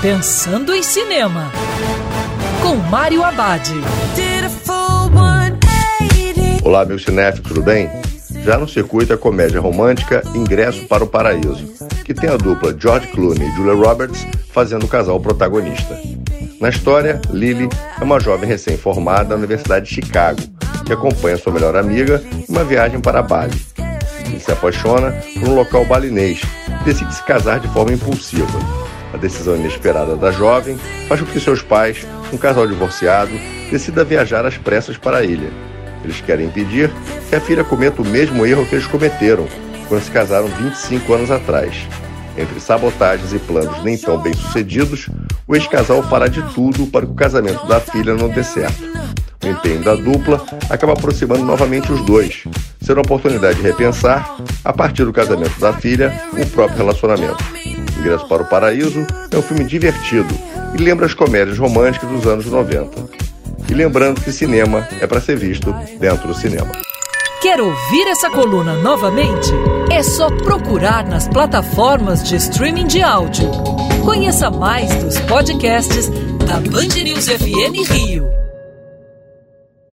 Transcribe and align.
Pensando 0.00 0.72
em 0.72 0.80
Cinema, 0.80 1.50
com 2.62 2.76
Mário 2.76 3.24
Abad. 3.24 3.68
Olá, 6.62 6.84
meu 6.84 7.00
cinéfilo, 7.00 7.48
tudo 7.48 7.62
bem? 7.62 7.90
Já 8.44 8.56
no 8.56 8.68
circuito 8.68 9.12
a 9.12 9.18
comédia 9.18 9.60
romântica 9.60 10.22
Ingresso 10.36 10.84
para 10.84 11.02
o 11.02 11.06
Paraíso, 11.08 11.66
que 12.04 12.14
tem 12.14 12.30
a 12.30 12.36
dupla 12.36 12.76
George 12.78 13.08
Clooney 13.08 13.48
e 13.48 13.56
Julia 13.56 13.74
Roberts 13.74 14.24
fazendo 14.52 14.84
o 14.84 14.88
casal 14.88 15.18
protagonista. 15.18 16.00
Na 16.60 16.68
história, 16.68 17.20
Lily 17.30 17.68
é 18.00 18.04
uma 18.04 18.20
jovem 18.20 18.48
recém-formada 18.48 19.30
na 19.30 19.34
Universidade 19.34 19.86
de 19.86 19.96
Chicago, 19.96 20.40
que 20.86 20.92
acompanha 20.92 21.36
sua 21.36 21.52
melhor 21.52 21.74
amiga 21.74 22.22
em 22.32 22.52
uma 22.52 22.62
viagem 22.62 23.00
para 23.00 23.20
Bali. 23.20 23.60
Ele 24.26 24.38
se 24.38 24.52
apaixona 24.52 25.10
por 25.40 25.48
um 25.48 25.56
local 25.56 25.84
balinês 25.84 26.40
e 26.82 26.84
decide 26.84 27.12
se 27.12 27.24
casar 27.24 27.58
de 27.58 27.66
forma 27.66 27.92
impulsiva. 27.92 28.87
A 29.12 29.16
decisão 29.16 29.56
inesperada 29.56 30.16
da 30.16 30.30
jovem 30.30 30.78
faz 31.08 31.20
com 31.20 31.26
que 31.26 31.40
seus 31.40 31.62
pais, 31.62 32.06
um 32.32 32.36
casal 32.36 32.66
divorciado, 32.66 33.32
decida 33.70 34.04
viajar 34.04 34.44
às 34.44 34.58
pressas 34.58 34.96
para 34.96 35.18
a 35.18 35.24
ilha. 35.24 35.50
Eles 36.04 36.20
querem 36.20 36.46
impedir 36.46 36.90
que 37.28 37.36
a 37.36 37.40
filha 37.40 37.64
cometa 37.64 38.02
o 38.02 38.04
mesmo 38.04 38.46
erro 38.46 38.66
que 38.66 38.74
eles 38.74 38.86
cometeram 38.86 39.46
quando 39.88 40.02
se 40.02 40.10
casaram 40.10 40.48
25 40.48 41.12
anos 41.12 41.30
atrás. 41.30 41.74
Entre 42.36 42.60
sabotagens 42.60 43.32
e 43.32 43.38
planos 43.38 43.82
nem 43.82 43.98
tão 43.98 44.18
bem-sucedidos, 44.18 45.08
o 45.46 45.56
ex-casal 45.56 46.02
fará 46.04 46.28
de 46.28 46.42
tudo 46.54 46.86
para 46.86 47.04
que 47.04 47.12
o 47.12 47.14
casamento 47.14 47.66
da 47.66 47.80
filha 47.80 48.14
não 48.14 48.28
dê 48.28 48.44
certo. 48.44 48.84
O 49.42 49.46
empenho 49.46 49.82
da 49.82 49.94
dupla 49.94 50.44
acaba 50.68 50.92
aproximando 50.92 51.44
novamente 51.44 51.90
os 51.90 52.00
dois, 52.02 52.44
sendo 52.80 52.98
a 52.98 53.02
oportunidade 53.02 53.56
de 53.56 53.62
repensar, 53.62 54.36
a 54.64 54.72
partir 54.72 55.04
do 55.04 55.12
casamento 55.12 55.58
da 55.58 55.72
filha, 55.72 56.12
o 56.32 56.46
próprio 56.46 56.78
relacionamento. 56.78 57.57
Ingresso 57.98 58.26
para 58.26 58.42
o 58.42 58.46
Paraíso 58.46 59.06
é 59.30 59.36
um 59.36 59.42
filme 59.42 59.64
divertido 59.64 60.32
e 60.74 60.82
lembra 60.82 61.06
as 61.06 61.14
comédias 61.14 61.58
românticas 61.58 62.08
dos 62.08 62.26
anos 62.26 62.46
90. 62.46 63.08
E 63.68 63.74
lembrando 63.74 64.20
que 64.20 64.32
cinema 64.32 64.86
é 65.00 65.06
para 65.06 65.20
ser 65.20 65.36
visto 65.36 65.74
dentro 65.98 66.28
do 66.28 66.34
cinema. 66.34 66.70
Quer 67.40 67.60
ouvir 67.60 68.08
essa 68.08 68.30
coluna 68.30 68.74
novamente? 68.74 69.50
É 69.90 70.02
só 70.02 70.28
procurar 70.28 71.06
nas 71.06 71.28
plataformas 71.28 72.22
de 72.22 72.36
streaming 72.36 72.86
de 72.86 73.02
áudio. 73.02 73.50
Conheça 74.04 74.50
mais 74.50 74.92
dos 74.96 75.18
podcasts 75.20 76.08
da 76.46 76.60
Band 76.70 77.02
News 77.02 77.28
FM 77.28 77.88
Rio. 77.90 78.47